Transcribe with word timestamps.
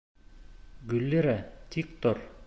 Гөллирә, 0.93 1.35
тик 1.77 1.93
тор! 2.07 2.29